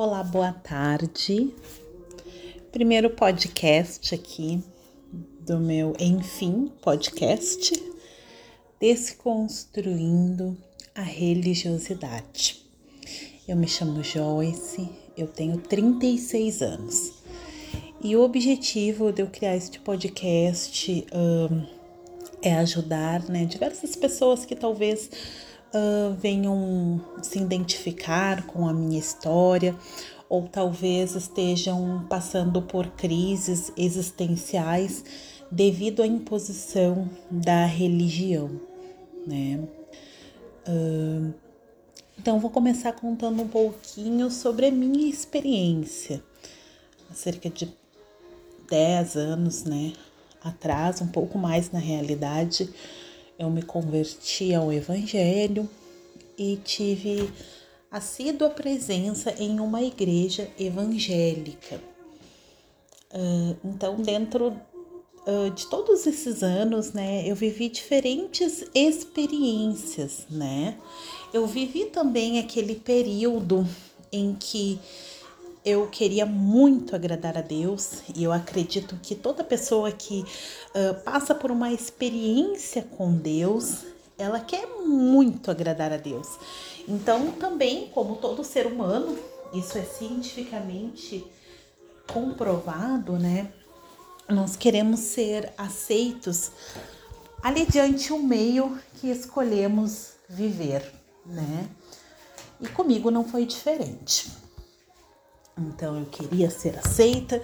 [0.00, 1.52] Olá, boa tarde.
[2.70, 4.62] Primeiro podcast aqui
[5.40, 7.72] do meu Enfim podcast,
[8.78, 10.56] Desconstruindo
[10.94, 12.64] a Religiosidade.
[13.48, 17.14] Eu me chamo Joyce, eu tenho 36 anos.
[18.00, 21.66] E o objetivo de eu criar este podcast um,
[22.40, 25.10] é ajudar né, diversas pessoas que talvez
[25.74, 29.74] uh, venham se identificar com a minha história
[30.28, 35.04] ou talvez estejam passando por crises existenciais
[35.50, 38.60] devido à imposição da religião,
[39.26, 39.60] né?
[40.68, 41.32] Uh,
[42.18, 46.22] então, vou começar contando um pouquinho sobre a minha experiência.
[47.08, 47.72] Há cerca de
[48.68, 49.92] 10 anos, né,
[50.42, 52.68] atrás, um pouco mais na realidade,
[53.38, 55.68] eu me converti ao Evangelho
[56.36, 57.30] e tive
[57.90, 61.80] assídua presença em uma igreja evangélica.
[63.12, 70.76] Uh, então, dentro uh, de todos esses anos, né, eu vivi diferentes experiências, né?
[71.32, 73.66] Eu vivi também aquele período
[74.12, 74.78] em que
[75.64, 81.34] eu queria muito agradar a Deus e eu acredito que toda pessoa que uh, passa
[81.34, 83.84] por uma experiência com Deus,
[84.16, 86.28] ela quer muito agradar a Deus.
[86.86, 89.18] Então, também, como todo ser humano,
[89.52, 91.24] isso é cientificamente
[92.12, 93.52] comprovado, né?
[94.28, 96.50] Nós queremos ser aceitos
[97.42, 100.92] ali diante o meio que escolhemos viver,
[101.24, 101.68] né?
[102.60, 104.30] E comigo não foi diferente.
[105.58, 107.42] Então eu queria ser aceita,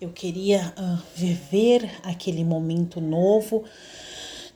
[0.00, 3.64] eu queria uh, viver aquele momento novo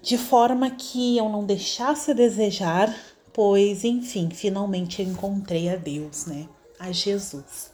[0.03, 2.95] de forma que eu não deixasse desejar,
[3.33, 6.49] pois enfim, finalmente encontrei a Deus, né?
[6.79, 7.71] A Jesus.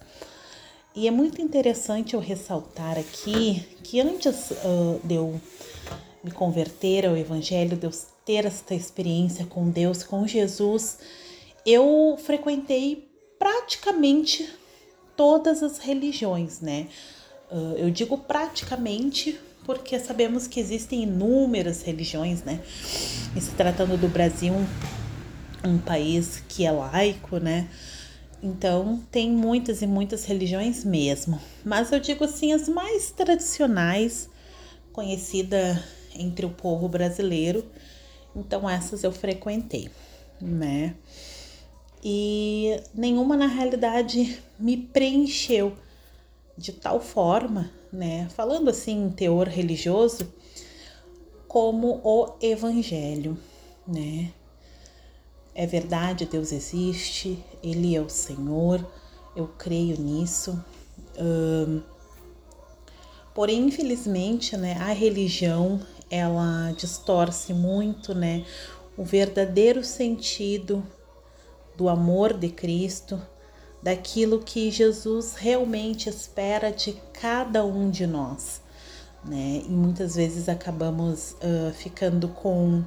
[0.95, 5.39] E é muito interessante eu ressaltar aqui que antes uh, de eu
[6.23, 7.91] me converter ao Evangelho, de eu
[8.23, 10.99] ter esta experiência com Deus, com Jesus,
[11.65, 14.47] eu frequentei praticamente
[15.15, 16.87] todas as religiões, né?
[17.51, 22.59] Uh, eu digo praticamente porque sabemos que existem inúmeras religiões, né?
[23.35, 27.69] E se tratando do Brasil, um, um país que é laico, né?
[28.41, 31.39] Então, tem muitas e muitas religiões mesmo.
[31.63, 34.29] Mas eu digo assim, as mais tradicionais,
[34.91, 35.81] conhecida
[36.13, 37.65] entre o povo brasileiro.
[38.35, 39.89] Então, essas eu frequentei,
[40.41, 40.95] né?
[42.03, 45.73] E nenhuma na realidade me preencheu
[46.57, 50.31] de tal forma, né, falando assim em teor religioso,
[51.47, 53.37] como o evangelho,
[53.87, 54.33] né?
[55.55, 58.85] É verdade, Deus existe, Ele é o Senhor,
[59.35, 60.63] eu creio nisso.
[63.33, 68.45] porém, infelizmente, né, a religião ela distorce muito, né,
[68.97, 70.83] o verdadeiro sentido
[71.75, 73.21] do amor de Cristo,
[73.81, 78.61] daquilo que Jesus realmente espera de cada um de nós.
[79.25, 79.63] Né?
[79.65, 82.83] E muitas vezes acabamos uh, ficando com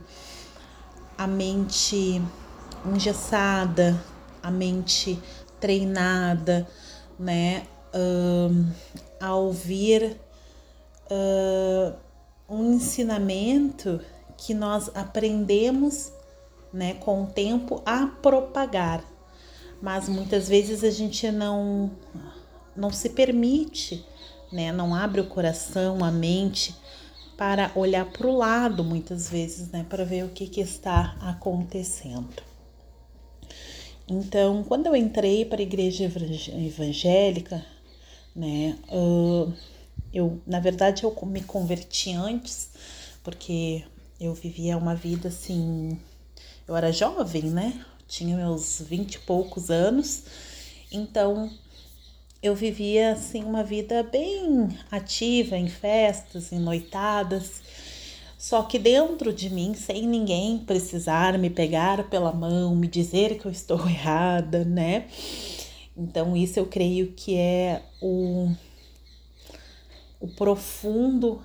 [1.17, 2.23] a mente
[2.85, 3.99] engessada,
[4.43, 5.19] a mente
[5.59, 6.69] treinada,
[7.19, 7.67] né?
[7.95, 8.67] Uh,
[9.19, 10.21] a ouvir
[11.11, 11.97] uh,
[12.49, 14.01] um ensinamento
[14.37, 16.13] que nós aprendemos
[16.73, 19.05] né, com o tempo a propagar.
[19.81, 21.91] Mas muitas vezes a gente não
[22.75, 24.05] não se permite,
[24.53, 26.75] né, não abre o coração, a mente
[27.37, 32.43] para olhar para o lado muitas vezes, né, para ver o que, que está acontecendo.
[34.09, 37.65] Então, quando eu entrei para a igreja evangélica,
[38.35, 38.79] né,
[40.13, 42.71] eu, na verdade, eu me converti antes,
[43.25, 43.85] porque
[44.21, 45.99] eu vivia uma vida assim
[46.67, 47.85] eu era jovem, né?
[48.09, 50.25] Tinha meus vinte e poucos anos,
[50.91, 51.51] então
[52.43, 57.63] eu vivia assim uma vida bem ativa em festas, em noitadas.
[58.39, 63.47] Só que dentro de mim, sem ninguém precisar me pegar pela mão, me dizer que
[63.47, 65.07] eu estou errada, né?
[65.97, 68.51] Então, isso eu creio que é o,
[70.21, 71.41] o profundo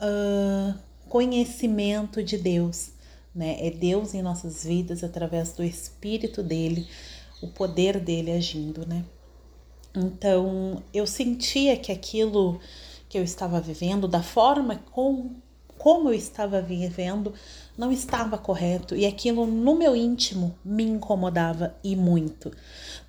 [0.00, 0.74] uh,
[1.08, 2.93] conhecimento de Deus
[3.34, 3.56] né?
[3.60, 6.86] É Deus em nossas vidas através do Espírito dele,
[7.42, 9.04] o poder dele agindo, né?
[9.94, 12.60] Então eu sentia que aquilo
[13.08, 15.30] que eu estava vivendo, da forma com,
[15.78, 17.32] como eu estava vivendo
[17.76, 22.52] não estava correto e aquilo no meu íntimo me incomodava e muito.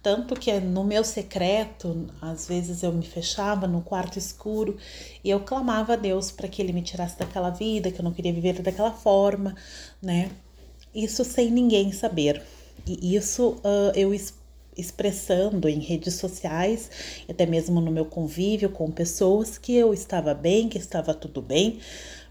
[0.01, 4.77] Tanto que no meu secreto, às vezes eu me fechava no quarto escuro
[5.23, 8.13] e eu clamava a Deus para que ele me tirasse daquela vida, que eu não
[8.13, 9.55] queria viver daquela forma,
[10.01, 10.31] né?
[10.93, 12.41] Isso sem ninguém saber.
[12.87, 14.13] E isso uh, eu
[14.77, 16.89] expressando em redes sociais,
[17.29, 21.79] até mesmo no meu convívio com pessoas, que eu estava bem, que estava tudo bem,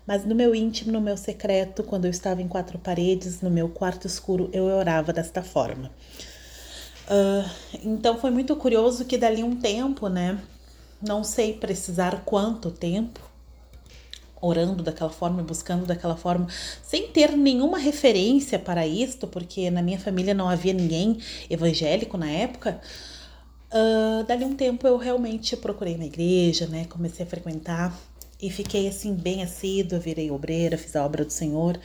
[0.06, 3.68] mas no meu íntimo, no meu secreto, quando eu estava em quatro paredes, no meu
[3.68, 5.90] quarto escuro, eu orava desta forma.
[7.08, 7.48] Uh,
[7.82, 10.38] então foi muito curioso que dali um tempo, né?
[11.00, 13.20] Não sei precisar quanto tempo,
[14.40, 16.48] orando daquela forma, buscando daquela forma,
[16.82, 21.18] sem ter nenhuma referência para isto, porque na minha família não havia ninguém
[21.48, 22.80] evangélico na época.
[23.70, 26.84] Uh, dali um tempo eu realmente procurei na igreja, né?
[26.86, 27.98] Comecei a frequentar
[28.44, 31.80] e fiquei assim bem assídua, virei obreira, fiz a obra do Senhor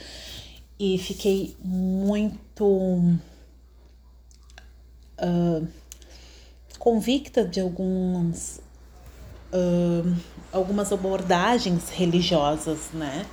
[0.78, 2.66] e fiquei muito
[5.18, 5.68] uh,
[6.78, 8.60] convicta de alguns
[9.54, 10.16] uh,
[10.52, 13.26] algumas abordagens religiosas, né?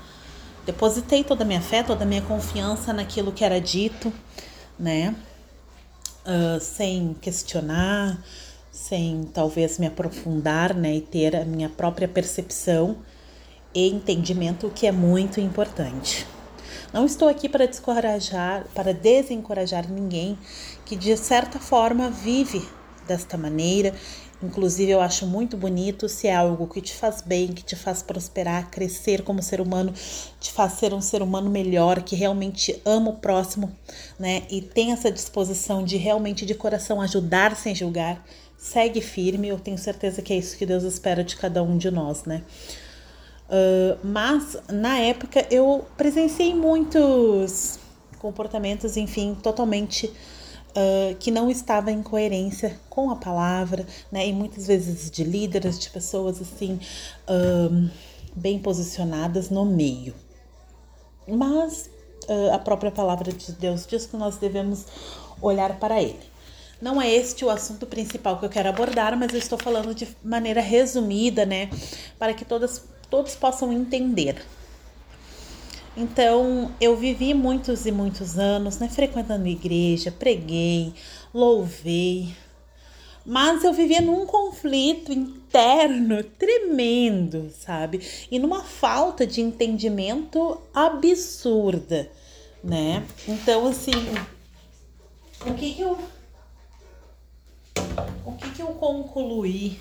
[0.64, 4.12] Depositei toda a minha fé, toda a minha confiança naquilo que era dito,
[4.78, 5.17] né?
[6.25, 8.23] Uh, sem questionar,
[8.70, 10.94] sem talvez me aprofundar, né?
[10.94, 12.99] E ter a minha própria percepção
[13.76, 16.26] e entendimento, que é muito importante.
[16.93, 20.38] Não estou aqui para descorajar, para desencorajar ninguém
[20.84, 22.67] que de certa forma vive
[23.06, 23.94] desta maneira
[24.43, 28.02] Inclusive, eu acho muito bonito se é algo que te faz bem, que te faz
[28.02, 29.94] prosperar, crescer como ser humano,
[30.38, 33.73] te faz ser um ser humano melhor, que realmente ama o próximo,
[34.19, 34.43] né?
[34.50, 38.23] E tem essa disposição de realmente de coração ajudar sem julgar.
[38.58, 41.90] Segue firme, eu tenho certeza que é isso que Deus espera de cada um de
[41.90, 42.43] nós, né?
[43.48, 47.78] Uh, mas na época eu presenciei muitos
[48.19, 54.26] comportamentos, enfim, totalmente uh, que não estava em coerência com a palavra, né?
[54.26, 56.81] E muitas vezes de líderes, de pessoas assim,
[57.28, 57.90] uh,
[58.34, 60.14] bem posicionadas no meio.
[61.28, 61.90] Mas
[62.52, 64.84] a própria palavra de Deus diz que nós devemos
[65.40, 66.19] olhar para ele.
[66.81, 70.06] Não é este o assunto principal que eu quero abordar, mas eu estou falando de
[70.22, 71.70] maneira resumida, né?
[72.19, 74.44] Para que todas, todos possam entender.
[75.96, 80.92] Então, eu vivi muitos e muitos anos, né, frequentando igreja, preguei,
[81.32, 82.34] louvei,
[83.26, 88.00] mas eu vivia num conflito interno tremendo, sabe?
[88.30, 92.08] E numa falta de entendimento absurda,
[92.62, 93.04] né?
[93.26, 93.90] Então, assim,
[95.44, 95.98] o que que eu
[98.24, 99.80] o que que eu concluí,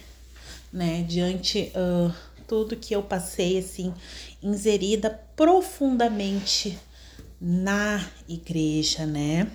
[0.74, 2.12] né, diante uh,
[2.48, 3.94] tudo que eu passei assim,
[4.42, 6.78] inserida profundamente
[7.40, 9.52] na igreja, né?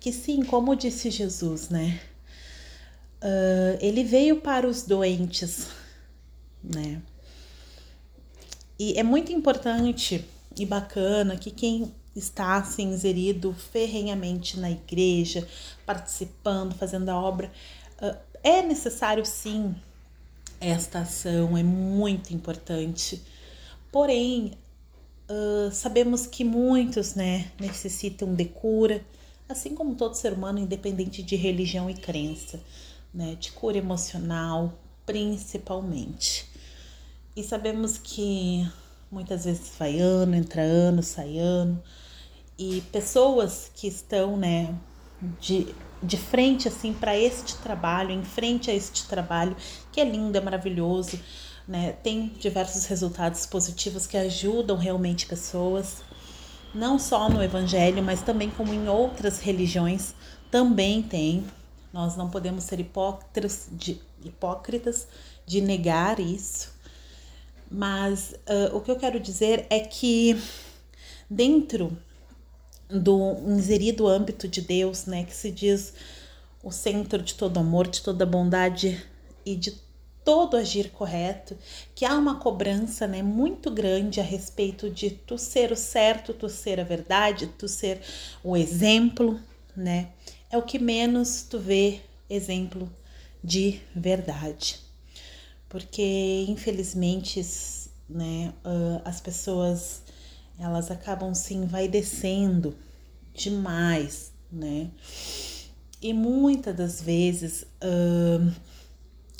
[0.00, 2.00] Que sim, como disse Jesus, né?
[3.22, 5.68] Uh, ele veio para os doentes,
[6.62, 7.00] né?
[8.78, 10.24] E é muito importante
[10.56, 15.46] e bacana que quem está assim, inserido ferrenhamente na igreja,
[15.86, 17.50] participando, fazendo a obra,
[18.00, 19.74] uh, é necessário sim
[20.60, 23.22] esta ação é muito importante.
[23.92, 24.52] Porém,
[25.28, 29.04] uh, sabemos que muitos né, necessitam de cura,
[29.48, 32.60] assim como todo ser humano, independente de religião e crença,
[33.12, 34.72] né, de cura emocional,
[35.06, 36.48] principalmente.
[37.36, 38.68] E sabemos que
[39.10, 41.82] muitas vezes vai ano, entra ano, sai ano,
[42.58, 44.74] e pessoas que estão né,
[45.40, 45.66] de
[46.04, 49.56] de frente assim para este trabalho, em frente a este trabalho,
[49.90, 51.18] que é lindo, é maravilhoso,
[51.66, 51.92] né?
[52.02, 56.02] Tem diversos resultados positivos que ajudam realmente pessoas,
[56.74, 60.14] não só no evangelho, mas também como em outras religiões
[60.50, 61.44] também tem.
[61.92, 65.06] Nós não podemos ser hipócritas de, hipócritas
[65.46, 66.72] de negar isso.
[67.70, 70.40] Mas uh, o que eu quero dizer é que
[71.30, 71.96] dentro
[72.88, 75.94] do inserido âmbito de Deus, né, que se diz
[76.62, 79.04] o centro de todo amor, de toda bondade
[79.44, 79.82] e de
[80.24, 81.56] todo agir correto,
[81.94, 86.48] que há uma cobrança, né, muito grande a respeito de tu ser o certo, tu
[86.48, 88.00] ser a verdade, tu ser
[88.42, 89.38] o exemplo,
[89.76, 90.08] né?
[90.50, 92.00] É o que menos tu vê
[92.30, 92.90] exemplo
[93.42, 94.80] de verdade.
[95.68, 97.44] Porque infelizmente,
[98.08, 98.54] né,
[99.04, 100.03] as pessoas
[100.58, 102.76] elas acabam se envaidecendo
[103.32, 104.90] demais, né?
[106.00, 108.54] E muitas das vezes uh,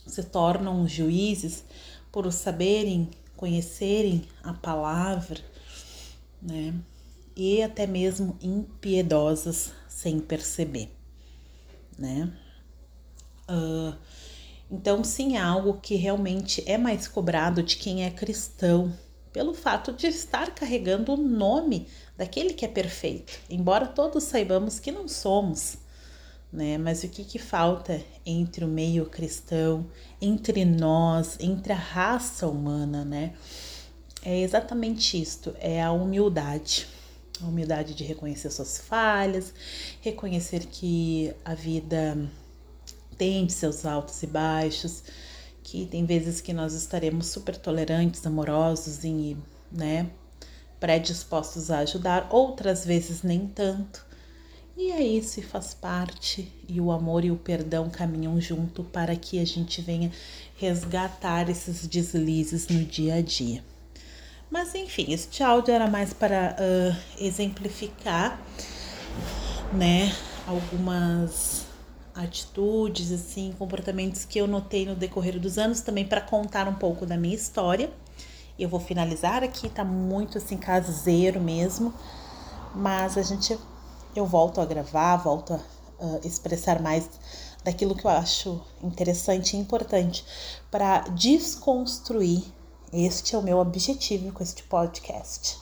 [0.07, 1.65] se tornam juízes
[2.11, 5.41] por saberem conhecerem a palavra,
[6.41, 6.75] né?
[7.37, 10.91] E até mesmo impiedosas sem perceber,
[11.99, 12.33] né?
[13.49, 13.95] Uh,
[14.71, 18.93] então, sim, é algo que realmente é mais cobrado de quem é cristão,
[19.35, 24.93] pelo fato de estar carregando o nome daquele que é perfeito, embora todos saibamos que
[24.93, 25.77] não somos,
[26.53, 26.79] né?
[26.79, 29.85] Mas o que, que falta entre o meio cristão,
[30.23, 33.35] entre nós, entre a raça humana, né?
[34.23, 36.87] É exatamente isto, é a humildade.
[37.43, 39.53] A humildade de reconhecer suas falhas,
[40.01, 42.17] reconhecer que a vida
[43.19, 45.03] tem seus altos e baixos,
[45.65, 49.37] que tem vezes que nós estaremos super tolerantes, amorosos e,
[49.73, 50.11] né,
[50.79, 54.05] predispostos a ajudar, outras vezes nem tanto.
[54.77, 59.41] E aí se faz parte e o amor e o perdão caminham junto para que
[59.41, 60.13] a gente venha
[60.57, 63.65] resgatar esses deslizes no dia a dia.
[64.51, 68.39] Mas enfim, este áudio era mais para uh, exemplificar,
[69.73, 70.15] né,
[70.47, 71.67] algumas
[72.15, 77.05] atitudes, assim, comportamentos que eu notei no decorrer dos anos, também para contar um pouco
[77.05, 77.93] da minha história.
[78.59, 81.93] Eu vou finalizar aqui, tá muito assim caseiro mesmo,
[82.75, 83.59] mas a gente
[84.15, 85.57] eu volto a gravar, volto a
[86.05, 87.11] uh, expressar mais
[87.65, 90.25] daquilo que eu acho interessante e importante
[90.71, 92.45] para desconstruir.
[92.93, 95.59] Este é o meu objetivo com este podcast: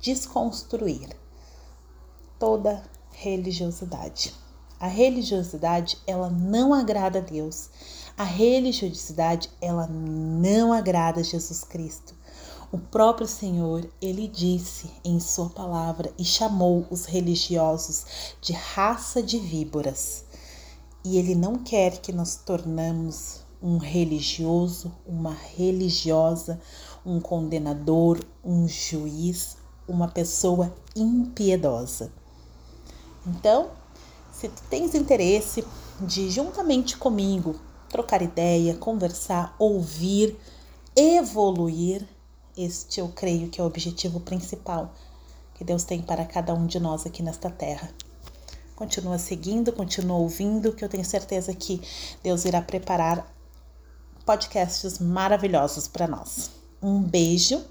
[0.00, 1.08] desconstruir
[2.38, 2.80] toda
[3.12, 4.45] religiosidade.
[4.78, 7.70] A religiosidade, ela não agrada a Deus.
[8.16, 12.14] A religiosidade, ela não agrada a Jesus Cristo.
[12.70, 18.04] O próprio Senhor, ele disse em sua palavra e chamou os religiosos
[18.40, 20.24] de raça de víboras.
[21.04, 26.60] E ele não quer que nós tornamos um religioso, uma religiosa,
[27.04, 29.56] um condenador, um juiz,
[29.88, 32.12] uma pessoa impiedosa.
[33.26, 33.70] Então,
[34.38, 35.64] se tu tens interesse
[36.00, 40.38] de, juntamente comigo, trocar ideia, conversar, ouvir,
[40.94, 42.06] evoluir,
[42.56, 44.92] este eu creio que é o objetivo principal
[45.54, 47.90] que Deus tem para cada um de nós aqui nesta terra.
[48.74, 51.80] Continua seguindo, continua ouvindo, que eu tenho certeza que
[52.22, 53.34] Deus irá preparar
[54.26, 56.50] podcasts maravilhosos para nós.
[56.82, 57.64] Um beijo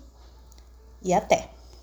[1.03, 1.54] e até!